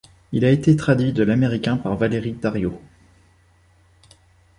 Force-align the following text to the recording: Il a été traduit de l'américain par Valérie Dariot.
Il 0.31 0.45
a 0.45 0.49
été 0.49 0.75
traduit 0.75 1.13
de 1.13 1.21
l'américain 1.21 1.77
par 1.77 1.95
Valérie 1.95 2.33
Dariot. 2.33 2.81